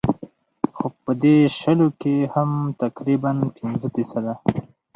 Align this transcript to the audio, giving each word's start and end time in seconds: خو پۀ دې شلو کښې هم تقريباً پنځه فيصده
خو 0.77 0.85
پۀ 1.03 1.11
دې 1.21 1.35
شلو 1.57 1.87
کښې 2.01 2.15
هم 2.33 2.49
تقريباً 2.81 3.31
پنځه 3.57 3.87
فيصده 3.93 4.33